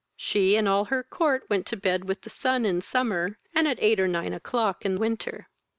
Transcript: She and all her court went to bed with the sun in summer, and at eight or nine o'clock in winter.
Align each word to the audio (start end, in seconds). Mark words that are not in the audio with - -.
She 0.15 0.55
and 0.57 0.67
all 0.67 0.85
her 0.85 1.03
court 1.03 1.43
went 1.47 1.67
to 1.67 1.77
bed 1.77 2.05
with 2.05 2.21
the 2.21 2.29
sun 2.31 2.65
in 2.65 2.81
summer, 2.81 3.37
and 3.53 3.67
at 3.67 3.77
eight 3.79 3.99
or 3.99 4.07
nine 4.07 4.33
o'clock 4.33 4.83
in 4.83 4.97
winter. 4.97 5.47